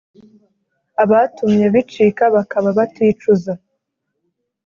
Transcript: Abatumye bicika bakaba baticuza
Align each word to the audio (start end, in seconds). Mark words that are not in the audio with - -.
Abatumye 1.03 1.65
bicika 1.73 2.23
bakaba 2.35 2.67
baticuza 2.77 3.53